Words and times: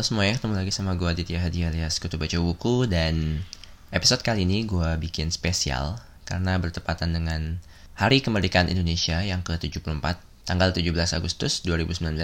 Halo 0.00 0.06
semuanya, 0.06 0.40
ketemu 0.40 0.54
lagi 0.56 0.72
sama 0.72 0.96
gue 0.96 1.12
Aditya 1.12 1.44
Hadi 1.44 1.60
alias 1.60 2.00
Kutu 2.00 2.16
Baca 2.16 2.40
Buku 2.40 2.88
Dan 2.88 3.44
episode 3.92 4.24
kali 4.24 4.48
ini 4.48 4.64
gue 4.64 4.96
bikin 4.96 5.28
spesial 5.28 6.00
Karena 6.24 6.56
bertepatan 6.56 7.12
dengan 7.12 7.60
Hari 8.00 8.24
Kemerdekaan 8.24 8.72
Indonesia 8.72 9.20
yang 9.20 9.44
ke-74 9.44 10.00
Tanggal 10.48 10.72
17 10.72 10.94
Agustus 10.94 11.60
2019 11.68 12.16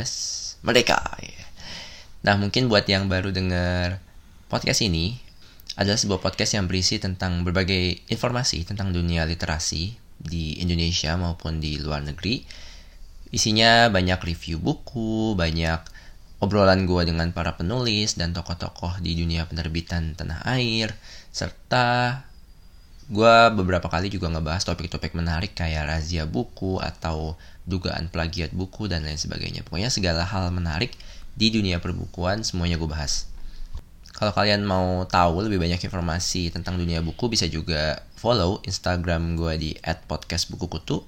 Merdeka 0.64 1.04
Nah 2.24 2.40
mungkin 2.40 2.72
buat 2.72 2.88
yang 2.88 3.12
baru 3.12 3.28
denger 3.28 4.00
podcast 4.48 4.80
ini 4.80 5.25
Adalah 5.76 6.00
sebuah 6.00 6.20
podcast 6.24 6.56
yang 6.56 6.66
berisi 6.66 6.96
tentang 6.96 7.44
berbagai 7.44 8.08
informasi 8.08 8.64
Tentang 8.64 8.90
dunia 8.96 9.28
literasi 9.28 9.92
di 10.16 10.58
Indonesia 10.64 11.14
maupun 11.20 11.60
di 11.60 11.76
luar 11.76 12.00
negeri 12.00 12.40
Isinya 13.30 13.92
banyak 13.92 14.22
review 14.22 14.56
buku, 14.62 15.36
banyak 15.36 15.80
obrolan 16.38 16.84
gue 16.84 17.02
dengan 17.08 17.32
para 17.32 17.56
penulis 17.56 18.14
dan 18.14 18.36
tokoh-tokoh 18.36 19.00
di 19.00 19.16
dunia 19.16 19.48
penerbitan 19.48 20.12
tanah 20.12 20.44
air, 20.44 20.92
serta 21.32 22.22
gue 23.06 23.36
beberapa 23.54 23.86
kali 23.86 24.10
juga 24.10 24.28
ngebahas 24.28 24.66
topik-topik 24.66 25.14
menarik 25.14 25.54
kayak 25.54 25.86
razia 25.86 26.26
buku 26.26 26.82
atau 26.82 27.38
dugaan 27.64 28.10
plagiat 28.10 28.50
buku 28.52 28.90
dan 28.90 29.06
lain 29.06 29.18
sebagainya. 29.18 29.62
Pokoknya 29.64 29.88
segala 29.88 30.26
hal 30.26 30.50
menarik 30.52 30.92
di 31.38 31.54
dunia 31.54 31.80
perbukuan 31.80 32.44
semuanya 32.44 32.76
gue 32.76 32.88
bahas. 32.88 33.30
Kalau 34.16 34.32
kalian 34.32 34.64
mau 34.64 35.04
tahu 35.04 35.44
lebih 35.44 35.60
banyak 35.60 35.76
informasi 35.76 36.48
tentang 36.48 36.80
dunia 36.80 37.04
buku 37.04 37.28
bisa 37.28 37.44
juga 37.52 38.00
follow 38.16 38.64
Instagram 38.64 39.36
gue 39.36 39.52
di 39.60 39.70
@podcastbukukutu. 40.08 41.04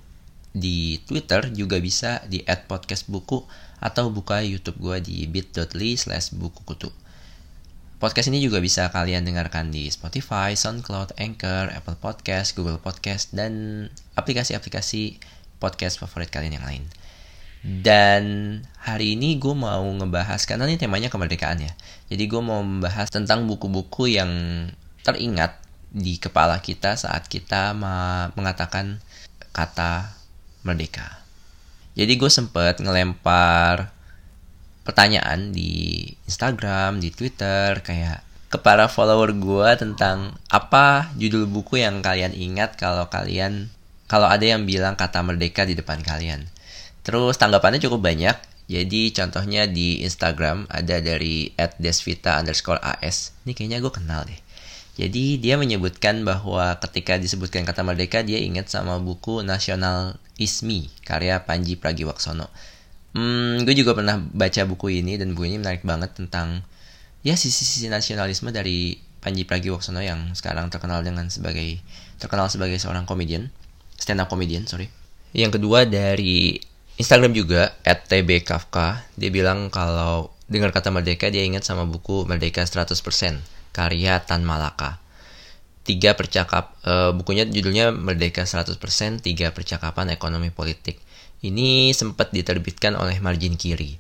Di 0.52 1.00
Twitter 1.08 1.48
juga 1.56 1.80
bisa 1.80 2.20
di 2.28 2.44
@podcastbuku 2.44 3.48
atau 3.80 4.12
buka 4.12 4.44
YouTube 4.44 4.76
gue 4.76 5.00
di 5.00 5.24
bit.ly 5.24 5.96
slash 5.96 6.36
buku 6.36 6.60
kutu. 6.68 6.92
Podcast 7.98 8.28
ini 8.28 8.44
juga 8.44 8.60
bisa 8.60 8.92
kalian 8.92 9.24
dengarkan 9.24 9.74
di 9.74 9.88
Spotify, 9.88 10.54
SoundCloud, 10.54 11.16
Anchor, 11.18 11.72
Apple 11.72 11.98
Podcast, 11.98 12.54
Google 12.54 12.78
Podcast, 12.78 13.32
dan 13.34 13.88
aplikasi-aplikasi 14.14 15.18
podcast 15.58 15.98
favorit 15.98 16.30
kalian 16.30 16.60
yang 16.60 16.66
lain. 16.68 16.84
Dan 17.68 18.24
hari 18.80 19.12
ini 19.12 19.36
gue 19.36 19.52
mau 19.52 19.84
ngebahas, 19.84 20.40
karena 20.48 20.64
ini 20.64 20.80
temanya 20.80 21.12
kemerdekaan 21.12 21.60
ya. 21.60 21.72
Jadi 22.08 22.24
gue 22.24 22.40
mau 22.40 22.64
membahas 22.64 23.12
tentang 23.12 23.44
buku-buku 23.44 24.08
yang 24.08 24.32
teringat 25.04 25.60
di 25.92 26.16
kepala 26.16 26.64
kita 26.64 26.96
saat 26.96 27.28
kita 27.28 27.76
mengatakan 28.32 29.04
kata 29.52 30.16
merdeka. 30.64 31.20
Jadi 31.92 32.16
gue 32.16 32.30
sempet 32.32 32.80
ngelempar 32.80 33.92
pertanyaan 34.88 35.52
di 35.52 36.08
Instagram, 36.24 37.04
di 37.04 37.12
Twitter, 37.12 37.84
kayak 37.84 38.24
ke 38.48 38.56
para 38.56 38.88
follower 38.88 39.36
gue 39.36 39.68
tentang 39.76 40.32
apa 40.48 41.12
judul 41.20 41.44
buku 41.44 41.84
yang 41.84 42.00
kalian 42.00 42.32
ingat 42.32 42.80
kalau 42.80 43.04
kalian 43.12 43.68
kalau 44.08 44.24
ada 44.24 44.40
yang 44.40 44.64
bilang 44.64 44.96
kata 44.96 45.20
merdeka 45.20 45.68
di 45.68 45.76
depan 45.76 46.00
kalian. 46.00 46.48
Terus 47.08 47.40
tanggapannya 47.40 47.80
cukup 47.80 48.04
banyak. 48.04 48.36
Jadi 48.68 49.16
contohnya 49.16 49.64
di 49.64 50.04
Instagram 50.04 50.68
ada 50.68 51.00
dari 51.00 51.48
@desvita 51.80 52.36
underscore 52.36 52.76
as. 53.00 53.32
Ini 53.48 53.56
kayaknya 53.56 53.80
gue 53.80 53.88
kenal 53.88 54.28
deh. 54.28 54.36
Jadi 55.00 55.40
dia 55.40 55.56
menyebutkan 55.56 56.20
bahwa 56.20 56.76
ketika 56.84 57.16
disebutkan 57.16 57.64
kata 57.64 57.80
merdeka 57.80 58.20
dia 58.20 58.36
ingat 58.36 58.68
sama 58.68 59.00
buku 59.00 59.40
Nasional 59.40 60.20
Ismi 60.36 60.92
karya 61.00 61.40
Panji 61.48 61.80
Pragiwaksono. 61.80 62.52
Hmm, 63.16 63.64
gue 63.64 63.72
juga 63.72 63.96
pernah 63.96 64.20
baca 64.20 64.68
buku 64.68 65.00
ini 65.00 65.16
dan 65.16 65.32
buku 65.32 65.48
ini 65.48 65.64
menarik 65.64 65.88
banget 65.88 66.12
tentang 66.12 66.60
ya 67.24 67.40
sisi-sisi 67.40 67.88
nasionalisme 67.88 68.52
dari 68.52 69.00
Panji 69.24 69.48
Pragiwaksono 69.48 70.04
yang 70.04 70.36
sekarang 70.36 70.68
terkenal 70.68 71.00
dengan 71.00 71.32
sebagai 71.32 71.80
terkenal 72.20 72.52
sebagai 72.52 72.76
seorang 72.76 73.08
komedian, 73.08 73.48
stand 73.96 74.20
up 74.20 74.28
comedian, 74.28 74.68
sorry. 74.68 74.92
Yang 75.32 75.56
kedua 75.56 75.88
dari 75.88 76.60
Instagram 76.98 77.30
juga 77.30 77.78
@tbkafka 77.86 79.06
dia 79.14 79.30
bilang 79.30 79.70
kalau 79.70 80.34
dengar 80.50 80.74
kata 80.74 80.90
merdeka 80.90 81.30
dia 81.30 81.44
ingat 81.46 81.62
sama 81.62 81.86
buku 81.86 82.26
Merdeka 82.26 82.64
100% 82.64 82.90
karya 83.70 84.18
Tan 84.24 84.42
Malaka. 84.42 84.98
Tiga 85.86 86.12
percakap 86.18 86.74
uh, 86.84 87.14
bukunya 87.14 87.46
judulnya 87.48 87.94
Merdeka 87.94 88.44
100% 88.44 89.24
Tiga 89.24 89.54
Percakapan 89.54 90.12
Ekonomi 90.12 90.52
Politik. 90.52 91.00
Ini 91.40 91.94
sempat 91.94 92.34
diterbitkan 92.34 92.98
oleh 92.98 93.22
Margin 93.22 93.54
Kiri. 93.54 93.96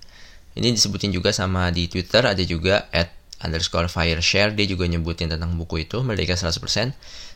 Ini 0.58 0.74
disebutin 0.74 1.14
juga 1.14 1.30
sama 1.30 1.70
di 1.70 1.86
Twitter 1.86 2.26
ada 2.26 2.42
juga 2.42 2.90
at 2.90 3.14
underscore 3.38 3.86
fireshare 3.86 4.50
dia 4.54 4.66
juga 4.66 4.88
nyebutin 4.90 5.30
tentang 5.30 5.54
buku 5.54 5.86
itu 5.86 6.02
Merdeka 6.02 6.34
100% 6.34 6.58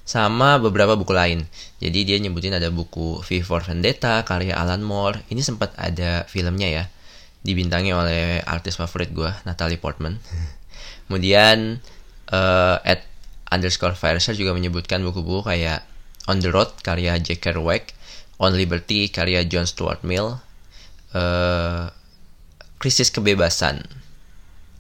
sama 0.03 0.59
beberapa 0.59 0.99
buku 0.99 1.15
lain. 1.15 1.47
Jadi 1.79 2.03
dia 2.03 2.19
nyebutin 2.19 2.59
ada 2.59 2.69
buku 2.75 3.23
V 3.23 3.47
for 3.47 3.63
Vendetta 3.63 4.27
karya 4.27 4.59
Alan 4.59 4.83
Moore. 4.83 5.23
Ini 5.31 5.43
sempat 5.43 5.75
ada 5.79 6.27
filmnya 6.27 6.69
ya. 6.69 6.85
Dibintangi 7.43 7.95
oleh 7.95 8.43
artis 8.43 8.79
favorit 8.79 9.15
gue 9.15 9.31
Natalie 9.47 9.79
Portman. 9.79 10.19
Kemudian 11.07 11.79
uh, 12.35 12.77
at 12.83 13.07
underscore 13.53 13.95
Fireshare 13.95 14.35
juga 14.35 14.57
menyebutkan 14.57 15.05
buku-buku 15.07 15.47
kayak 15.47 15.87
On 16.27 16.39
the 16.41 16.51
Road 16.51 16.73
karya 16.83 17.19
Jack 17.21 17.45
Kerouac, 17.47 17.95
On 18.43 18.51
Liberty 18.55 19.11
karya 19.13 19.47
John 19.47 19.69
Stuart 19.69 20.03
Mill, 20.03 20.41
uh, 21.15 21.85
Krisis 22.81 23.13
Kebebasan 23.15 23.85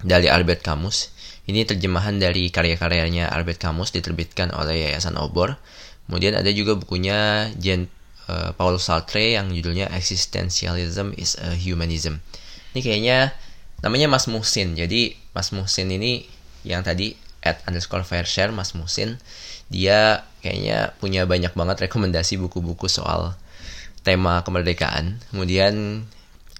dari 0.03 0.27
Albert 0.27 0.65
Camus. 0.67 1.12
Ini 1.43 1.67
terjemahan 1.67 2.23
dari 2.23 2.49
karya-karyanya 2.55 3.31
Albert 3.31 3.63
Camus 3.63 3.91
diterbitkan 3.91 4.55
oleh 4.55 4.87
Yayasan 4.87 5.19
Obor. 5.19 5.59
Kemudian 6.07 6.39
ada 6.39 6.51
juga 6.55 6.79
bukunya 6.79 7.51
Jean 7.59 7.91
uh, 8.31 8.55
Paul 8.55 8.79
Sartre 8.79 9.35
yang 9.35 9.51
judulnya 9.51 9.91
Existentialism 9.91 11.19
is 11.19 11.35
a 11.43 11.55
Humanism. 11.59 12.23
Ini 12.75 12.81
kayaknya 12.81 13.19
namanya 13.83 14.07
Mas 14.07 14.31
Musin. 14.31 14.79
Jadi 14.79 15.19
Mas 15.35 15.51
Musin 15.51 15.91
ini 15.91 16.31
yang 16.63 16.87
tadi 16.87 17.19
at 17.43 17.59
underscore 17.67 18.07
share 18.23 18.55
Mas 18.55 18.73
Musin 18.79 19.19
dia 19.67 20.23
kayaknya 20.41 20.95
punya 21.03 21.27
banyak 21.27 21.51
banget 21.59 21.91
rekomendasi 21.91 22.39
buku-buku 22.39 22.87
soal 22.87 23.35
tema 24.07 24.47
kemerdekaan 24.47 25.19
kemudian 25.35 26.07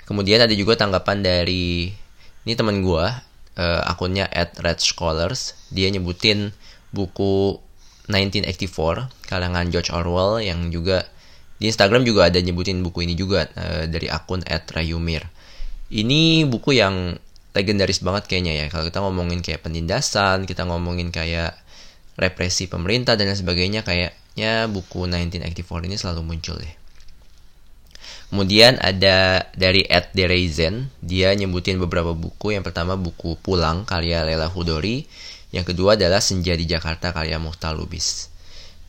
kemudian 0.05 0.43
ada 0.43 0.55
juga 0.55 0.75
tanggapan 0.75 1.23
dari 1.23 1.95
ini 2.43 2.53
teman 2.59 2.83
gue 2.83 3.07
uh, 3.59 3.83
akunnya 3.89 4.29
at 4.31 4.57
red 4.61 4.79
scholars. 4.79 5.57
Dia 5.73 5.89
nyebutin 5.89 6.53
buku 6.93 7.59
1984 8.11 9.31
karangan 9.31 9.67
George 9.73 9.91
Orwell 9.95 10.43
yang 10.45 10.69
juga 10.69 11.09
di 11.57 11.71
Instagram 11.71 12.03
juga 12.03 12.27
ada 12.27 12.43
nyebutin 12.43 12.83
buku 12.83 13.07
ini 13.07 13.15
juga 13.15 13.47
uh, 13.55 13.87
dari 13.87 14.11
akun 14.11 14.43
at 14.45 14.69
Rayumir. 14.69 15.25
Ini 15.93 16.49
buku 16.49 16.77
yang 16.77 17.17
legendaris 17.53 18.01
banget 18.01 18.27
kayaknya 18.27 18.65
ya. 18.65 18.67
Kalau 18.73 18.89
kita 18.89 18.99
ngomongin 19.05 19.45
kayak 19.45 19.63
penindasan 19.65 20.49
kita 20.49 20.65
ngomongin 20.67 21.13
kayak 21.13 21.57
represi 22.17 22.69
pemerintah 22.69 23.17
dan 23.17 23.33
lain 23.33 23.39
sebagainya 23.41 23.81
kayaknya 23.85 24.69
buku 24.69 25.09
1984 25.09 25.89
ini 25.89 25.97
selalu 25.97 26.21
muncul 26.25 26.57
deh 26.61 26.82
kemudian 28.33 28.81
ada 28.81 29.45
dari 29.53 29.85
Ed 29.85 30.17
Derezen 30.17 30.89
dia 31.05 31.37
nyebutin 31.37 31.77
beberapa 31.77 32.17
buku 32.17 32.57
yang 32.57 32.65
pertama 32.65 32.97
buku 32.97 33.37
Pulang 33.45 33.85
karya 33.85 34.25
Lela 34.25 34.49
Hudori 34.49 35.05
yang 35.53 35.69
kedua 35.69 36.01
adalah 36.01 36.25
Senja 36.25 36.57
di 36.57 36.65
Jakarta 36.65 37.13
karya 37.13 37.37
Muhtar 37.37 37.77
Lubis 37.77 38.33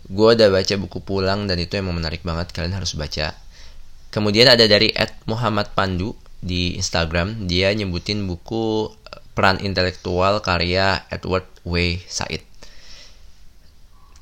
gue 0.07 0.29
udah 0.31 0.47
baca 0.47 0.73
buku 0.79 1.03
Pulang 1.03 1.43
dan 1.51 1.59
itu 1.59 1.75
emang 1.75 1.99
menarik 1.99 2.23
banget 2.23 2.55
kalian 2.55 2.71
harus 2.71 2.95
baca 2.95 3.35
kemudian 4.15 4.47
ada 4.47 4.63
dari 4.63 4.95
Ed 4.95 5.11
Muhammad 5.27 5.75
Pandu 5.75 6.15
di 6.39 6.79
Instagram 6.79 7.43
dia 7.43 7.75
nyebutin 7.75 8.23
buku 8.23 8.95
eh, 9.11 9.19
peran 9.35 9.59
intelektual 9.59 10.39
karya 10.39 11.03
Edward 11.11 11.47
W. 11.63 11.99
Said. 12.07 12.43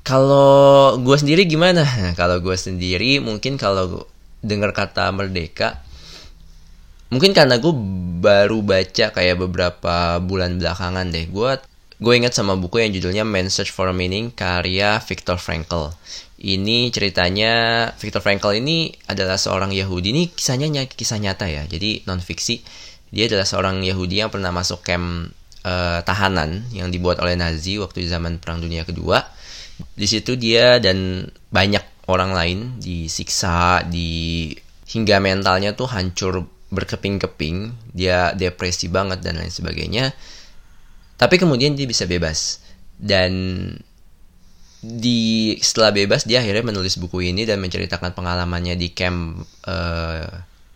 Kalau 0.01 0.97
gue 0.97 1.17
sendiri 1.17 1.45
gimana? 1.45 1.85
kalau 2.19 2.41
gue 2.41 2.57
sendiri 2.57 3.21
mungkin 3.21 3.57
kalau 3.57 4.05
dengar 4.41 4.73
kata 4.73 5.09
merdeka, 5.13 5.81
mungkin 7.13 7.31
karena 7.33 7.61
gue 7.61 7.73
baru 8.21 8.61
baca 8.61 9.13
kayak 9.13 9.37
beberapa 9.37 10.17
bulan 10.21 10.57
belakangan 10.57 11.09
deh. 11.09 11.29
Gue 11.29 11.57
gue 12.01 12.13
ingat 12.17 12.33
sama 12.33 12.57
buku 12.57 12.81
yang 12.81 12.91
judulnya 12.97 13.21
Man 13.21 13.53
Search 13.53 13.69
for 13.69 13.93
Meaning 13.93 14.33
karya 14.33 14.97
Viktor 15.01 15.37
Frankl. 15.37 15.93
Ini 16.41 16.89
ceritanya 16.89 17.53
Viktor 17.93 18.17
Frankl 18.25 18.57
ini 18.57 18.89
adalah 19.05 19.37
seorang 19.37 19.69
Yahudi. 19.69 20.09
Ini 20.09 20.23
kisahnya 20.33 20.89
kisah 20.89 21.21
nyata 21.21 21.45
ya. 21.45 21.69
Jadi 21.69 22.01
non 22.09 22.17
fiksi. 22.17 22.65
Dia 23.13 23.29
adalah 23.29 23.45
seorang 23.45 23.85
Yahudi 23.85 24.25
yang 24.25 24.33
pernah 24.33 24.49
masuk 24.49 24.81
camp 24.81 25.29
uh, 25.61 25.99
tahanan 26.01 26.65
yang 26.73 26.89
dibuat 26.89 27.21
oleh 27.21 27.37
Nazi 27.37 27.77
waktu 27.77 28.09
zaman 28.09 28.41
Perang 28.41 28.63
Dunia 28.63 28.81
Kedua. 28.81 29.21
Di 29.93 30.09
situ 30.09 30.33
dia 30.33 30.81
dan 30.81 31.29
banyak 31.53 31.83
orang 32.07 32.31
lain 32.33 32.59
disiksa, 32.81 33.85
di 33.85 34.49
hingga 34.89 35.21
mentalnya 35.21 35.75
tuh 35.77 35.89
hancur 35.91 36.47
berkeping-keping, 36.71 37.75
dia 37.91 38.31
depresi 38.33 38.87
banget 38.87 39.19
dan 39.21 39.37
lain 39.37 39.51
sebagainya. 39.51 40.15
Tapi 41.19 41.35
kemudian 41.37 41.77
dia 41.77 41.85
bisa 41.85 42.07
bebas. 42.07 42.63
Dan 43.01 43.31
di 44.81 45.53
setelah 45.61 45.93
bebas 45.93 46.25
dia 46.25 46.41
akhirnya 46.41 46.73
menulis 46.73 46.97
buku 46.97 47.21
ini 47.29 47.45
dan 47.45 47.61
menceritakan 47.61 48.17
pengalamannya 48.17 48.73
di 48.73 48.89
camp 48.93 49.45
uh, 49.69 50.25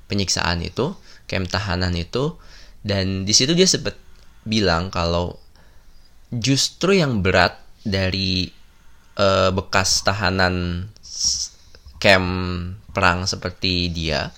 penyiksaan 0.05 0.61
itu, 0.61 0.93
camp 1.25 1.49
tahanan 1.49 1.97
itu 1.97 2.37
dan 2.85 3.25
di 3.25 3.33
situ 3.33 3.57
dia 3.57 3.65
sempat 3.65 3.97
bilang 4.45 4.93
kalau 4.93 5.41
justru 6.29 7.01
yang 7.01 7.25
berat 7.25 7.57
dari 7.81 8.45
uh, 9.17 9.49
bekas 9.49 10.05
tahanan 10.05 10.85
camp 11.99 12.29
perang 12.91 13.27
seperti 13.27 13.91
dia 13.91 14.31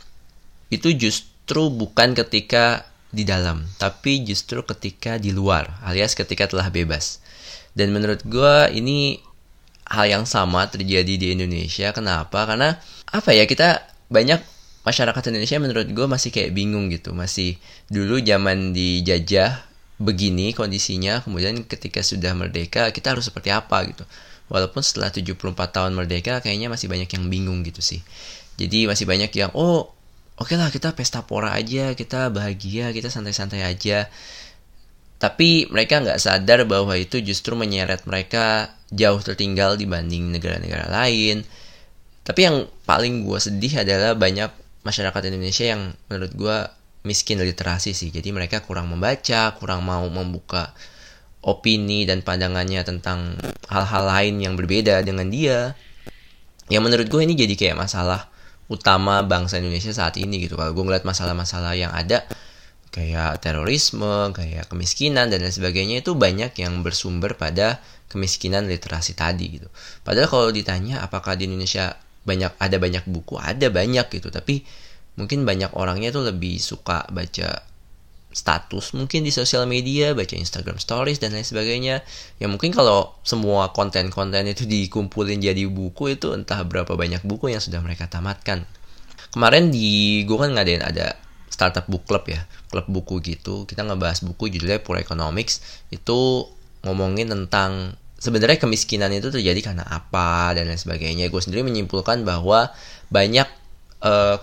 itu 0.68 0.92
justru 0.94 1.72
bukan 1.72 2.12
ketika 2.12 2.84
di 3.08 3.24
dalam, 3.24 3.64
tapi 3.80 4.20
justru 4.28 4.60
ketika 4.68 5.16
di 5.16 5.32
luar, 5.32 5.80
alias 5.80 6.12
ketika 6.12 6.44
telah 6.44 6.68
bebas. 6.68 7.24
Dan 7.72 7.96
menurut 7.96 8.20
gue 8.28 8.56
ini 8.76 9.24
hal 9.88 10.12
yang 10.12 10.26
sama 10.28 10.68
terjadi 10.68 11.16
di 11.16 11.28
Indonesia. 11.32 11.96
Kenapa? 11.96 12.44
Karena 12.44 12.76
apa 13.08 13.32
ya 13.32 13.48
kita 13.48 13.88
banyak 14.12 14.44
masyarakat 14.84 15.24
Indonesia 15.32 15.58
menurut 15.60 15.88
gue 15.88 16.08
masih 16.08 16.30
kayak 16.36 16.52
bingung 16.52 16.92
gitu. 16.92 17.16
Masih 17.16 17.56
dulu 17.88 18.20
zaman 18.20 18.76
dijajah 18.76 19.64
begini 19.98 20.52
kondisinya, 20.52 21.24
kemudian 21.24 21.64
ketika 21.64 22.04
sudah 22.04 22.36
merdeka 22.36 22.92
kita 22.92 23.16
harus 23.16 23.32
seperti 23.32 23.56
apa 23.56 23.88
gitu. 23.88 24.04
Walaupun 24.48 24.80
setelah 24.80 25.12
74 25.12 25.36
tahun 25.76 25.92
merdeka 25.92 26.40
kayaknya 26.40 26.72
masih 26.72 26.88
banyak 26.88 27.10
yang 27.12 27.26
bingung 27.28 27.64
gitu 27.68 27.84
sih. 27.84 28.00
Jadi 28.56 28.88
masih 28.88 29.04
banyak 29.04 29.32
yang 29.36 29.52
oh 29.54 29.92
oke 30.40 30.48
okay 30.48 30.56
lah 30.56 30.72
kita 30.72 30.96
pesta 30.96 31.24
pora 31.24 31.54
aja, 31.54 31.94
kita 31.94 32.32
bahagia, 32.32 32.96
kita 32.96 33.12
santai-santai 33.12 33.68
aja 33.68 34.08
tapi 35.18 35.66
mereka 35.74 35.98
nggak 35.98 36.22
sadar 36.22 36.70
bahwa 36.70 36.94
itu 36.94 37.18
justru 37.26 37.58
menyeret 37.58 38.06
mereka 38.06 38.70
jauh 38.94 39.18
tertinggal 39.18 39.74
dibanding 39.74 40.30
negara-negara 40.30 40.94
lain. 40.94 41.42
Tapi 42.22 42.40
yang 42.46 42.70
paling 42.86 43.26
gue 43.26 43.40
sedih 43.42 43.82
adalah 43.82 44.14
banyak 44.14 44.54
masyarakat 44.86 45.22
Indonesia 45.34 45.66
yang 45.74 45.82
menurut 46.08 46.32
gue 46.38 46.58
miskin 47.02 47.42
literasi 47.42 47.98
sih. 47.98 48.14
Jadi 48.14 48.30
mereka 48.30 48.62
kurang 48.62 48.94
membaca, 48.94 49.58
kurang 49.58 49.82
mau 49.90 50.06
membuka 50.06 50.70
opini 51.48 52.04
dan 52.04 52.20
pandangannya 52.28 52.84
tentang 52.84 53.40
hal-hal 53.72 54.04
lain 54.04 54.44
yang 54.44 54.54
berbeda 54.60 55.00
dengan 55.08 55.32
dia. 55.32 55.80
Yang 56.68 56.84
menurut 56.84 57.08
gue 57.08 57.22
ini 57.24 57.34
jadi 57.40 57.56
kayak 57.56 57.78
masalah 57.80 58.28
utama 58.68 59.24
bangsa 59.24 59.64
Indonesia 59.64 59.96
saat 59.96 60.20
ini 60.20 60.44
gitu. 60.44 60.60
Kalau 60.60 60.76
gue 60.76 60.84
ngeliat 60.84 61.08
masalah-masalah 61.08 61.80
yang 61.80 61.96
ada, 61.96 62.28
kayak 62.92 63.40
terorisme, 63.40 64.36
kayak 64.36 64.68
kemiskinan 64.68 65.32
dan 65.32 65.40
lain 65.40 65.56
sebagainya 65.56 66.04
itu 66.04 66.20
banyak 66.20 66.52
yang 66.60 66.84
bersumber 66.84 67.40
pada 67.40 67.80
kemiskinan 68.12 68.68
literasi 68.68 69.16
tadi 69.16 69.60
gitu. 69.60 69.72
Padahal 70.04 70.28
kalau 70.28 70.50
ditanya 70.52 71.00
apakah 71.00 71.40
di 71.40 71.48
Indonesia 71.48 71.96
banyak 72.28 72.60
ada 72.60 72.76
banyak 72.76 73.08
buku, 73.08 73.40
ada 73.40 73.72
banyak 73.72 74.12
gitu, 74.12 74.28
tapi 74.28 74.68
mungkin 75.16 75.48
banyak 75.48 75.72
orangnya 75.80 76.12
tuh 76.12 76.28
lebih 76.28 76.60
suka 76.60 77.08
baca 77.08 77.64
status 78.38 78.94
mungkin 78.94 79.26
di 79.26 79.34
sosial 79.34 79.66
media, 79.66 80.14
baca 80.14 80.38
Instagram 80.38 80.78
stories 80.78 81.18
dan 81.18 81.34
lain 81.34 81.42
sebagainya. 81.42 82.06
Ya 82.38 82.46
mungkin 82.46 82.70
kalau 82.70 83.18
semua 83.26 83.74
konten-konten 83.74 84.46
itu 84.46 84.70
dikumpulin 84.70 85.42
jadi 85.42 85.66
buku 85.66 86.14
itu 86.14 86.38
entah 86.38 86.62
berapa 86.62 86.94
banyak 86.94 87.26
buku 87.26 87.50
yang 87.50 87.62
sudah 87.64 87.82
mereka 87.82 88.06
tamatkan. 88.06 88.70
Kemarin 89.34 89.74
di 89.74 90.22
gue 90.30 90.38
kan 90.38 90.54
ngadain 90.54 90.86
ada 90.86 91.18
startup 91.58 91.90
book 91.90 92.06
club 92.06 92.30
ya 92.30 92.46
klub 92.70 92.86
buku 92.86 93.24
gitu 93.24 93.66
kita 93.66 93.82
ngebahas 93.82 94.22
buku 94.22 94.54
judulnya 94.54 94.84
Poor 94.84 95.02
Economics 95.02 95.64
itu 95.90 96.46
ngomongin 96.86 97.34
tentang 97.34 97.98
sebenarnya 98.22 98.62
kemiskinan 98.62 99.10
itu 99.14 99.34
terjadi 99.34 99.74
karena 99.74 99.86
apa 99.86 100.54
dan 100.54 100.70
lain 100.70 100.78
sebagainya 100.78 101.34
gue 101.34 101.42
sendiri 101.42 101.66
menyimpulkan 101.66 102.22
bahwa 102.22 102.70
banyak 103.10 103.48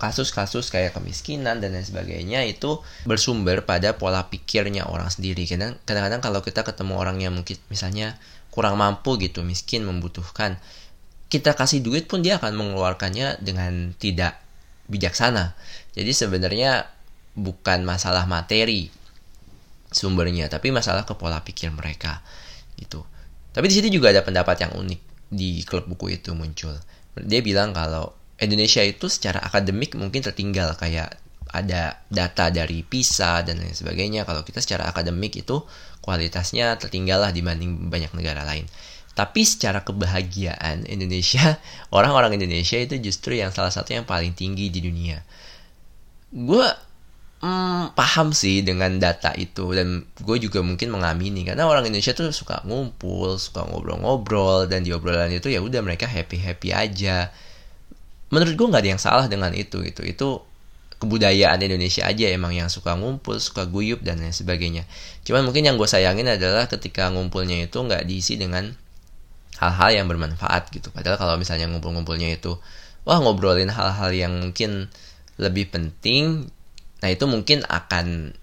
kasus-kasus 0.01 0.67
uh, 0.67 0.71
kayak 0.71 0.91
kemiskinan 0.91 1.63
dan 1.63 1.71
lain 1.71 1.87
sebagainya 1.87 2.43
itu 2.43 2.83
bersumber 3.07 3.63
pada 3.63 3.95
pola 3.95 4.27
pikirnya 4.27 4.91
orang 4.91 5.07
sendiri 5.07 5.47
kadang-kadang 5.47 6.19
kalau 6.19 6.43
kita 6.43 6.67
ketemu 6.67 6.93
orang 6.99 7.23
yang 7.23 7.31
mungkin 7.31 7.55
misalnya 7.71 8.19
kurang 8.51 8.75
mampu 8.75 9.15
gitu 9.15 9.47
miskin 9.47 9.87
membutuhkan 9.87 10.59
kita 11.31 11.55
kasih 11.55 11.79
duit 11.79 12.11
pun 12.11 12.19
dia 12.19 12.35
akan 12.35 12.51
mengeluarkannya 12.51 13.39
dengan 13.39 13.95
tidak 13.95 14.43
bijaksana 14.91 15.55
jadi 15.95 16.11
sebenarnya 16.11 16.91
bukan 17.35 17.87
masalah 17.87 18.27
materi 18.27 18.91
sumbernya, 19.95 20.51
tapi 20.51 20.75
masalah 20.75 21.07
ke 21.07 21.15
pola 21.15 21.39
pikir 21.39 21.71
mereka 21.71 22.19
gitu. 22.75 23.07
Tapi 23.55 23.71
di 23.71 23.75
sini 23.79 23.87
juga 23.87 24.11
ada 24.11 24.19
pendapat 24.27 24.67
yang 24.67 24.75
unik 24.75 25.01
di 25.31 25.63
klub 25.63 25.87
buku 25.87 26.19
itu 26.19 26.35
muncul. 26.35 26.75
Dia 27.15 27.39
bilang 27.39 27.71
kalau 27.71 28.11
Indonesia 28.35 28.83
itu 28.83 29.07
secara 29.07 29.39
akademik 29.39 29.95
mungkin 29.95 30.19
tertinggal 30.19 30.75
kayak 30.75 31.15
ada 31.55 32.03
data 32.11 32.51
dari 32.51 32.83
PISA 32.83 33.47
dan 33.47 33.63
lain 33.63 33.71
sebagainya. 33.71 34.27
Kalau 34.27 34.43
kita 34.43 34.59
secara 34.59 34.91
akademik 34.91 35.39
itu 35.39 35.63
kualitasnya 36.03 36.75
tertinggal 36.75 37.23
lah 37.23 37.31
dibanding 37.31 37.87
banyak 37.87 38.11
negara 38.11 38.43
lain. 38.43 38.67
Tapi 39.15 39.47
secara 39.47 39.87
kebahagiaan 39.87 40.83
Indonesia, 40.91 41.55
orang-orang 41.97 42.35
Indonesia 42.35 42.75
itu 42.75 42.99
justru 42.99 43.39
yang 43.39 43.55
salah 43.55 43.71
satu 43.71 43.95
yang 43.95 44.03
paling 44.03 44.35
tinggi 44.35 44.67
di 44.67 44.83
dunia. 44.83 45.23
Gue 46.35 46.67
hmm, 47.39 47.95
paham 47.95 48.35
sih 48.35 48.59
dengan 48.59 48.99
data 48.99 49.31
itu 49.39 49.71
dan 49.71 50.03
gue 50.19 50.37
juga 50.43 50.59
mungkin 50.59 50.91
mengamini 50.91 51.47
karena 51.47 51.63
orang 51.63 51.87
Indonesia 51.87 52.11
tuh 52.11 52.35
suka 52.35 52.67
ngumpul, 52.67 53.39
suka 53.39 53.63
ngobrol-ngobrol 53.63 54.67
dan 54.67 54.83
di 54.83 54.91
obrolan 54.91 55.31
itu 55.31 55.47
ya 55.47 55.63
udah 55.63 55.79
mereka 55.79 56.11
happy 56.11 56.35
happy 56.35 56.75
aja. 56.75 57.31
Menurut 58.33 58.53
gue 58.57 58.67
nggak 58.67 58.81
ada 58.81 58.91
yang 58.97 59.01
salah 59.01 59.25
dengan 59.29 59.51
itu 59.53 59.81
gitu. 59.85 60.01
Itu 60.01 60.43
kebudayaan 60.97 61.59
Indonesia 61.59 62.07
aja 62.07 62.31
emang 62.31 62.55
yang 62.55 62.71
suka 62.71 62.95
ngumpul, 62.95 63.37
suka 63.37 63.67
guyup 63.67 64.01
dan 64.01 64.23
lain 64.23 64.33
sebagainya. 64.33 64.87
Cuman 65.27 65.45
mungkin 65.45 65.67
yang 65.67 65.75
gue 65.75 65.85
sayangin 65.85 66.25
adalah 66.25 66.65
ketika 66.71 67.11
ngumpulnya 67.11 67.67
itu 67.67 67.77
nggak 67.77 68.07
diisi 68.07 68.39
dengan 68.39 68.73
hal-hal 69.61 70.03
yang 70.03 70.07
bermanfaat 70.07 70.71
gitu. 70.71 70.89
Padahal 70.89 71.19
kalau 71.19 71.35
misalnya 71.35 71.69
ngumpul-ngumpulnya 71.69 72.33
itu 72.33 72.57
wah 73.05 73.19
ngobrolin 73.21 73.69
hal-hal 73.69 74.11
yang 74.15 74.33
mungkin 74.41 74.89
lebih 75.37 75.69
penting 75.69 76.49
Nah 77.05 77.13
itu 77.13 77.29
mungkin 77.29 77.61
akan 77.69 78.33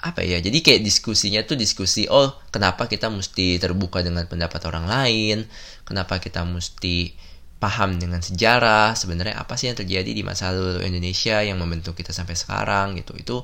apa 0.00 0.20
ya 0.24 0.40
jadi 0.40 0.60
kayak 0.60 0.84
diskusinya 0.84 1.40
tuh 1.44 1.56
diskusi 1.56 2.04
oh 2.08 2.36
kenapa 2.52 2.84
kita 2.88 3.12
mesti 3.12 3.60
terbuka 3.60 4.00
dengan 4.00 4.24
pendapat 4.24 4.60
orang 4.64 4.88
lain 4.88 5.44
kenapa 5.84 6.16
kita 6.20 6.40
mesti 6.44 7.12
paham 7.60 8.00
dengan 8.00 8.24
sejarah 8.24 8.96
sebenarnya 8.96 9.36
apa 9.36 9.54
sih 9.54 9.68
yang 9.68 9.76
terjadi 9.76 10.10
di 10.16 10.24
masa 10.24 10.48
lalu 10.48 10.80
Indonesia 10.80 11.44
yang 11.44 11.60
membentuk 11.60 11.92
kita 11.92 12.10
sampai 12.10 12.32
sekarang 12.32 12.96
gitu. 12.96 13.12
Itu 13.20 13.36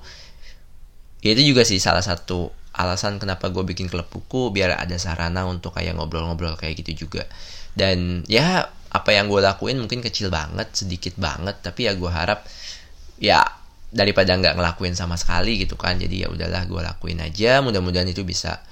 ya 1.21 1.37
itu 1.37 1.53
juga 1.53 1.69
sih 1.69 1.77
salah 1.77 2.01
satu 2.01 2.49
alasan 2.73 3.21
kenapa 3.21 3.53
gue 3.53 3.61
bikin 3.61 3.93
klub 3.93 4.09
buku 4.09 4.53
biar 4.57 4.81
ada 4.81 4.97
sarana 4.97 5.45
untuk 5.45 5.77
kayak 5.77 6.01
ngobrol-ngobrol 6.01 6.57
kayak 6.57 6.81
gitu 6.81 7.07
juga. 7.07 7.29
Dan 7.77 8.25
ya 8.25 8.73
apa 8.89 9.11
yang 9.13 9.29
gue 9.29 9.45
lakuin 9.45 9.77
mungkin 9.77 10.01
kecil 10.01 10.33
banget 10.33 10.73
sedikit 10.73 11.13
banget 11.21 11.61
tapi 11.61 11.85
ya 11.85 11.93
gue 11.93 12.09
harap 12.09 12.49
ya 13.21 13.45
daripada 13.93 14.33
nggak 14.33 14.57
ngelakuin 14.57 14.97
sama 14.97 15.21
sekali 15.21 15.61
gitu 15.61 15.77
kan 15.77 16.01
jadi 16.01 16.25
ya 16.25 16.29
udahlah 16.33 16.65
gue 16.65 16.81
lakuin 16.81 17.21
aja. 17.21 17.61
Mudah-mudahan 17.61 18.09
itu 18.09 18.25
bisa 18.25 18.65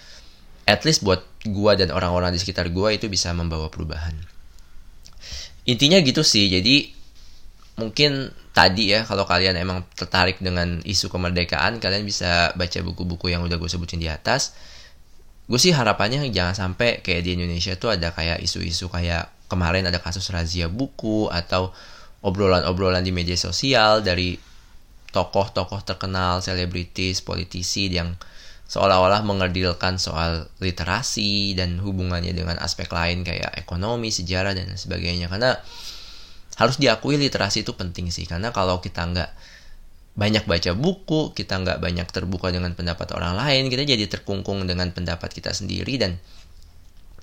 at 0.64 0.80
least 0.88 1.04
buat 1.04 1.20
gue 1.44 1.72
dan 1.76 1.92
orang-orang 1.92 2.32
di 2.32 2.40
sekitar 2.40 2.72
gue 2.72 2.88
itu 2.96 3.12
bisa 3.12 3.28
membawa 3.36 3.68
perubahan 3.68 4.33
intinya 5.64 5.98
gitu 6.00 6.20
sih 6.20 6.48
jadi 6.52 6.92
mungkin 7.74 8.30
tadi 8.54 8.94
ya 8.94 9.02
kalau 9.02 9.26
kalian 9.26 9.58
emang 9.58 9.82
tertarik 9.98 10.38
dengan 10.38 10.78
isu 10.86 11.10
kemerdekaan 11.10 11.82
kalian 11.82 12.06
bisa 12.06 12.54
baca 12.54 12.78
buku-buku 12.86 13.34
yang 13.34 13.42
udah 13.42 13.58
gue 13.58 13.66
sebutin 13.66 13.98
di 13.98 14.06
atas. 14.06 14.54
Gue 15.44 15.60
sih 15.60 15.74
harapannya 15.74 16.24
jangan 16.32 16.56
sampai 16.56 17.04
kayak 17.04 17.20
di 17.26 17.36
Indonesia 17.36 17.76
tuh 17.76 17.92
ada 17.92 18.14
kayak 18.14 18.40
isu-isu 18.40 18.88
kayak 18.88 19.28
kemarin 19.50 19.84
ada 19.84 20.00
kasus 20.00 20.24
razia 20.32 20.70
buku 20.72 21.28
atau 21.28 21.74
obrolan-obrolan 22.24 23.04
di 23.04 23.12
media 23.12 23.36
sosial 23.36 24.00
dari 24.00 24.40
tokoh-tokoh 25.12 25.84
terkenal, 25.84 26.40
selebritis, 26.40 27.20
politisi 27.20 27.92
yang 27.92 28.16
seolah-olah 28.74 29.22
mengerdilkan 29.22 30.02
soal 30.02 30.50
literasi 30.58 31.54
dan 31.54 31.78
hubungannya 31.78 32.34
dengan 32.34 32.58
aspek 32.58 32.90
lain 32.90 33.22
kayak 33.22 33.54
ekonomi, 33.54 34.10
sejarah 34.10 34.50
dan 34.50 34.66
sebagainya. 34.74 35.30
Karena 35.30 35.54
harus 36.58 36.76
diakui 36.82 37.14
literasi 37.14 37.62
itu 37.62 37.78
penting 37.78 38.10
sih, 38.10 38.26
karena 38.26 38.50
kalau 38.50 38.82
kita 38.82 39.06
nggak 39.06 39.30
banyak 40.18 40.42
baca 40.42 40.74
buku, 40.74 41.30
kita 41.38 41.62
nggak 41.62 41.78
banyak 41.78 42.06
terbuka 42.10 42.50
dengan 42.50 42.74
pendapat 42.74 43.14
orang 43.14 43.38
lain, 43.38 43.70
kita 43.70 43.86
jadi 43.86 44.10
terkungkung 44.10 44.66
dengan 44.66 44.90
pendapat 44.90 45.30
kita 45.30 45.54
sendiri 45.54 45.94
dan 45.94 46.18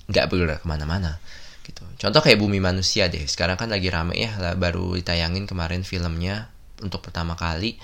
nggak 0.08 0.32
bergerak 0.32 0.60
ke 0.64 0.68
mana-mana 0.72 1.20
gitu. 1.68 1.84
Contoh 2.00 2.24
kayak 2.24 2.40
Bumi 2.40 2.64
Manusia 2.64 3.12
deh, 3.12 3.28
sekarang 3.28 3.60
kan 3.60 3.68
lagi 3.68 3.92
rame 3.92 4.16
ya, 4.16 4.56
baru 4.56 4.96
ditayangin 4.96 5.52
kemarin 5.52 5.84
filmnya 5.84 6.48
untuk 6.80 7.04
pertama 7.04 7.36
kali. 7.36 7.76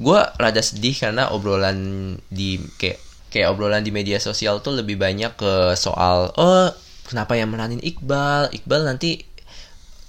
Gue 0.00 0.16
rada 0.40 0.64
sedih 0.64 0.96
karena 0.96 1.28
obrolan 1.28 2.16
di 2.32 2.56
kayak 2.80 2.98
kayak 3.28 3.52
obrolan 3.52 3.84
di 3.84 3.92
media 3.92 4.16
sosial 4.16 4.64
tuh 4.64 4.74
lebih 4.80 4.96
banyak 4.96 5.36
ke 5.38 5.78
soal 5.78 6.34
oh 6.34 6.72
kenapa 7.06 7.36
yang 7.38 7.52
meranin 7.52 7.78
Iqbal, 7.78 8.50
Iqbal 8.50 8.88
nanti 8.88 9.22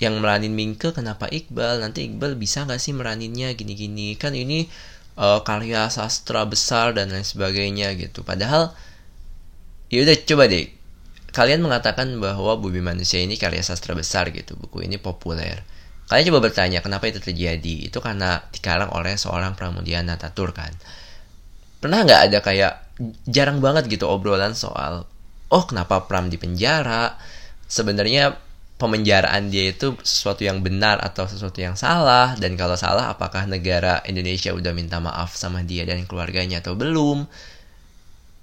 yang 0.02 0.18
meranin 0.18 0.58
Mingke 0.58 0.94
kenapa 0.98 1.30
Iqbal? 1.30 1.86
Nanti 1.86 2.10
Iqbal 2.10 2.34
bisa 2.34 2.66
nggak 2.66 2.82
sih 2.82 2.94
meraninnya 2.94 3.54
gini-gini. 3.54 4.18
Kan 4.18 4.34
ini 4.34 4.66
uh, 5.18 5.46
karya 5.46 5.94
sastra 5.94 6.50
besar 6.50 6.98
dan 6.98 7.14
lain 7.14 7.22
sebagainya 7.22 7.94
gitu. 7.94 8.26
Padahal 8.26 8.74
ya 9.94 10.02
udah 10.02 10.18
coba 10.26 10.50
deh. 10.50 10.66
Kalian 11.32 11.62
mengatakan 11.64 12.18
bahwa 12.18 12.58
Bumi 12.58 12.82
Manusia 12.82 13.22
ini 13.22 13.38
karya 13.38 13.62
sastra 13.62 13.94
besar 13.94 14.34
gitu. 14.34 14.58
Buku 14.58 14.82
ini 14.82 14.98
populer 14.98 15.62
kalian 16.12 16.28
coba 16.28 16.52
bertanya 16.52 16.84
kenapa 16.84 17.08
itu 17.08 17.24
terjadi? 17.24 17.88
Itu 17.88 18.04
karena 18.04 18.44
dikarang 18.52 18.92
oleh 18.92 19.16
seorang 19.16 19.56
Pramudia 19.56 20.04
Natatur 20.04 20.52
kan? 20.52 20.76
Pernah 21.80 22.04
nggak 22.04 22.22
ada 22.28 22.38
kayak 22.44 22.74
jarang 23.32 23.64
banget 23.64 23.88
gitu 23.88 24.12
obrolan 24.12 24.52
soal 24.52 25.08
oh 25.52 25.64
kenapa 25.64 26.04
Pram 26.04 26.28
di 26.28 26.36
penjara? 26.36 27.16
Sebenarnya 27.72 28.36
pemenjaraan 28.76 29.48
dia 29.48 29.72
itu 29.72 29.96
sesuatu 30.04 30.44
yang 30.44 30.60
benar 30.60 31.00
atau 31.00 31.32
sesuatu 31.32 31.64
yang 31.64 31.80
salah? 31.80 32.36
Dan 32.36 32.60
kalau 32.60 32.76
salah 32.76 33.08
apakah 33.08 33.48
negara 33.48 34.04
Indonesia 34.04 34.52
udah 34.52 34.76
minta 34.76 35.00
maaf 35.00 35.40
sama 35.40 35.64
dia 35.64 35.88
dan 35.88 36.04
keluarganya 36.04 36.60
atau 36.60 36.76
belum? 36.76 37.24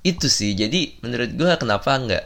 Itu 0.00 0.32
sih. 0.32 0.56
Jadi 0.56 1.04
menurut 1.04 1.36
gue 1.36 1.52
kenapa 1.60 1.90
nggak 2.00 2.24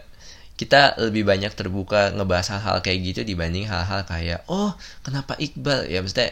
kita 0.62 0.94
lebih 1.02 1.26
banyak 1.26 1.50
terbuka 1.58 2.14
ngebahas 2.14 2.54
hal-hal 2.54 2.78
kayak 2.86 2.98
gitu 3.02 3.20
dibanding 3.26 3.66
hal-hal 3.66 4.06
kayak 4.06 4.46
oh 4.46 4.70
kenapa 5.02 5.34
Iqbal? 5.34 5.90
Ya 5.90 5.98
maksudnya 5.98 6.30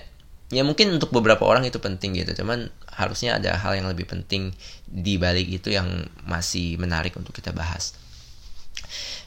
ya 0.54 0.62
mungkin 0.62 0.94
untuk 0.94 1.10
beberapa 1.10 1.42
orang 1.42 1.66
itu 1.66 1.82
penting 1.82 2.14
gitu 2.14 2.42
cuman 2.42 2.70
harusnya 2.94 3.38
ada 3.42 3.58
hal 3.58 3.74
yang 3.74 3.90
lebih 3.90 4.06
penting 4.06 4.54
di 4.86 5.18
balik 5.18 5.50
itu 5.50 5.74
yang 5.74 6.06
masih 6.26 6.78
menarik 6.78 7.14
untuk 7.18 7.34
kita 7.34 7.50
bahas. 7.50 7.98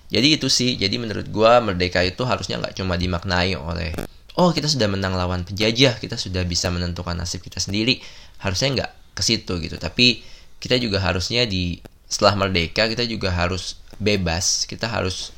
Jadi 0.07 0.39
itu 0.39 0.47
sih 0.47 0.79
jadi 0.79 0.95
menurut 0.95 1.27
gue 1.27 1.51
merdeka 1.59 1.99
itu 2.07 2.23
harusnya 2.23 2.63
nggak 2.63 2.79
cuma 2.79 2.95
dimaknai 2.95 3.59
oleh 3.59 3.91
oh 4.39 4.55
kita 4.55 4.71
sudah 4.71 4.87
menang 4.87 5.19
lawan 5.19 5.43
penjajah 5.43 5.99
kita 5.99 6.15
sudah 6.15 6.47
bisa 6.47 6.71
menentukan 6.71 7.19
nasib 7.19 7.43
kita 7.43 7.59
sendiri. 7.59 7.99
Harusnya 8.39 8.71
nggak 8.71 8.91
ke 9.19 9.21
situ 9.21 9.59
gitu 9.59 9.75
tapi 9.75 10.23
kita 10.63 10.79
juga 10.79 11.03
harusnya 11.03 11.43
di 11.43 11.83
setelah 12.07 12.39
merdeka 12.39 12.87
kita 12.87 13.03
juga 13.03 13.35
harus 13.35 13.82
bebas 14.03 14.67
kita 14.67 14.91
harus 14.91 15.31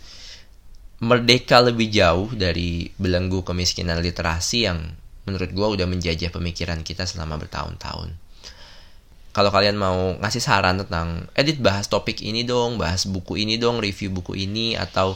merdeka 0.98 1.62
lebih 1.62 1.94
jauh 1.94 2.34
dari 2.34 2.90
belenggu 2.98 3.46
kemiskinan 3.46 4.02
literasi 4.02 4.66
yang 4.66 4.82
menurut 5.30 5.54
gue 5.54 5.68
udah 5.78 5.86
menjajah 5.86 6.34
pemikiran 6.34 6.82
kita 6.82 7.06
selama 7.06 7.38
bertahun-tahun 7.38 8.26
kalau 9.36 9.52
kalian 9.52 9.76
mau 9.76 10.16
ngasih 10.24 10.40
saran 10.40 10.80
tentang 10.80 11.28
edit 11.36 11.60
bahas 11.60 11.92
topik 11.92 12.24
ini 12.24 12.48
dong, 12.48 12.80
bahas 12.80 13.04
buku 13.04 13.36
ini 13.36 13.60
dong, 13.60 13.84
review 13.84 14.08
buku 14.08 14.48
ini 14.48 14.80
atau 14.80 15.12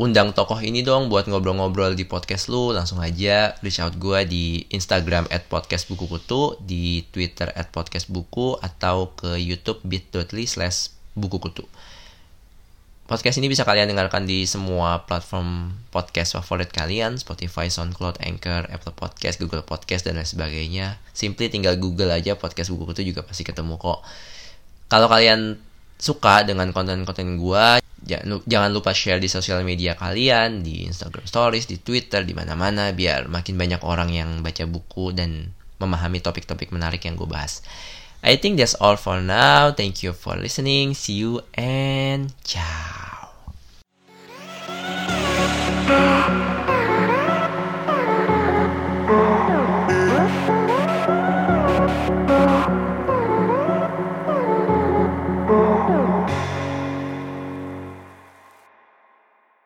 undang 0.00 0.32
tokoh 0.32 0.56
ini 0.64 0.80
dong 0.80 1.12
buat 1.12 1.28
ngobrol-ngobrol 1.28 1.92
di 1.92 2.08
podcast 2.08 2.48
lu, 2.48 2.72
langsung 2.72 3.04
aja 3.04 3.52
reach 3.60 3.76
out 3.76 3.92
gue 4.00 4.24
di 4.24 4.44
Instagram 4.72 5.28
at 5.28 5.52
podcast 5.52 5.84
buku 5.92 6.08
kutu, 6.08 6.56
di 6.64 7.04
Twitter 7.12 7.52
at 7.52 7.68
podcast 7.68 8.08
buku, 8.08 8.56
atau 8.56 9.12
ke 9.12 9.36
Youtube 9.36 9.84
bit.ly 9.84 10.48
slash 10.48 10.96
buku 11.12 11.36
kutu. 11.36 11.68
Podcast 13.12 13.44
ini 13.44 13.52
bisa 13.52 13.68
kalian 13.68 13.92
dengarkan 13.92 14.24
di 14.24 14.48
semua 14.48 15.04
platform 15.04 15.76
podcast 15.92 16.32
favorit 16.32 16.72
kalian, 16.72 17.20
Spotify, 17.20 17.68
SoundCloud, 17.68 18.24
Anchor, 18.24 18.64
Apple 18.72 18.96
Podcast, 18.96 19.36
Google 19.36 19.60
Podcast, 19.60 20.08
dan 20.08 20.16
lain 20.16 20.24
sebagainya. 20.24 20.96
Simply 21.12 21.52
tinggal 21.52 21.76
Google 21.76 22.08
aja 22.08 22.40
podcast 22.40 22.72
buku 22.72 22.96
itu 22.96 23.12
juga 23.12 23.20
pasti 23.20 23.44
ketemu 23.44 23.76
kok. 23.76 24.00
Kalau 24.88 25.12
kalian 25.12 25.60
suka 26.00 26.48
dengan 26.48 26.72
konten-konten 26.72 27.36
gua, 27.36 27.84
jangan 28.48 28.72
lupa 28.72 28.96
share 28.96 29.20
di 29.20 29.28
sosial 29.28 29.60
media 29.60 29.92
kalian, 29.92 30.64
di 30.64 30.88
Instagram 30.88 31.28
Stories, 31.28 31.68
di 31.68 31.84
Twitter, 31.84 32.24
di 32.24 32.32
mana-mana, 32.32 32.96
biar 32.96 33.28
makin 33.28 33.60
banyak 33.60 33.84
orang 33.84 34.08
yang 34.08 34.40
baca 34.40 34.64
buku 34.64 35.12
dan 35.12 35.52
memahami 35.84 36.24
topik-topik 36.24 36.72
menarik 36.72 37.04
yang 37.04 37.20
gue 37.20 37.28
bahas. 37.28 37.60
I 38.22 38.38
think 38.38 38.56
that's 38.56 38.78
all 38.78 38.94
for 38.94 39.18
now. 39.18 39.74
Thank 39.74 40.06
you 40.06 40.14
for 40.14 40.38
listening. 40.38 40.94
See 40.94 41.18
you 41.26 41.42
and 41.58 42.30
ciao. 42.46 43.01